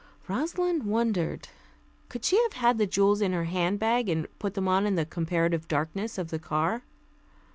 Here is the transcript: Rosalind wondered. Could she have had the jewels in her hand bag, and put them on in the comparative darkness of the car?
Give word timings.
Rosalind 0.27 0.81
wondered. 0.81 1.49
Could 2.09 2.25
she 2.25 2.41
have 2.41 2.53
had 2.53 2.79
the 2.79 2.87
jewels 2.87 3.21
in 3.21 3.33
her 3.33 3.43
hand 3.43 3.77
bag, 3.77 4.09
and 4.09 4.25
put 4.39 4.55
them 4.55 4.67
on 4.67 4.87
in 4.87 4.95
the 4.95 5.05
comparative 5.05 5.67
darkness 5.67 6.17
of 6.17 6.31
the 6.31 6.39
car? 6.39 6.81